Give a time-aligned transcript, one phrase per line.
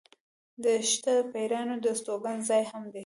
[0.63, 2.99] دښته د پېرانو استوګن ځای هم دی.